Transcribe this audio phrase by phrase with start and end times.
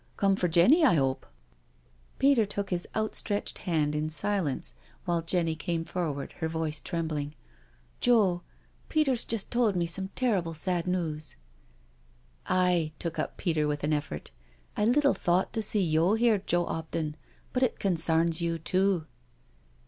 [0.17, 1.29] Come for Jenny, I hope I'*
[2.17, 4.73] Peter took his outstretched hand in silence,
[5.05, 7.35] while Jenny came forward, her voice trembling:"
[8.01, 8.41] Joe—
[8.89, 11.27] Peter's just' told me some terrible sad news
[12.47, 14.31] "••Aye," took up Peter with an effort,"
[14.75, 17.13] I little thawt to see yo' here, Joe 'Opton—
[17.53, 19.05] but it concarns you too."